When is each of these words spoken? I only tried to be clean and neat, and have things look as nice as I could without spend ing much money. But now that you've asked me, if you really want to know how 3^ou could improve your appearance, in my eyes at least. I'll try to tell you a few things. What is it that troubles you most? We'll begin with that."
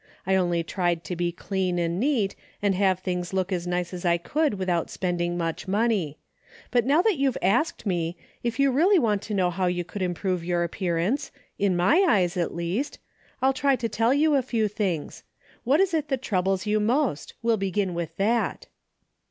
I 0.25 0.33
only 0.33 0.63
tried 0.63 1.03
to 1.03 1.15
be 1.15 1.31
clean 1.31 1.77
and 1.77 1.99
neat, 1.99 2.35
and 2.59 2.73
have 2.73 2.97
things 3.01 3.33
look 3.33 3.51
as 3.51 3.67
nice 3.67 3.93
as 3.93 4.03
I 4.03 4.17
could 4.17 4.55
without 4.55 4.89
spend 4.89 5.21
ing 5.21 5.37
much 5.37 5.67
money. 5.67 6.17
But 6.71 6.87
now 6.87 7.03
that 7.03 7.17
you've 7.17 7.37
asked 7.39 7.85
me, 7.85 8.17
if 8.41 8.59
you 8.59 8.71
really 8.71 8.97
want 8.97 9.21
to 9.21 9.35
know 9.35 9.51
how 9.51 9.69
3^ou 9.69 9.85
could 9.85 10.01
improve 10.01 10.43
your 10.43 10.63
appearance, 10.63 11.29
in 11.59 11.75
my 11.77 12.03
eyes 12.09 12.35
at 12.35 12.55
least. 12.55 12.97
I'll 13.43 13.53
try 13.53 13.75
to 13.75 13.87
tell 13.87 14.11
you 14.11 14.33
a 14.33 14.41
few 14.41 14.67
things. 14.67 15.23
What 15.65 15.79
is 15.79 15.93
it 15.93 16.07
that 16.07 16.23
troubles 16.23 16.65
you 16.65 16.79
most? 16.79 17.35
We'll 17.43 17.57
begin 17.57 17.93
with 17.93 18.17
that." 18.17 18.65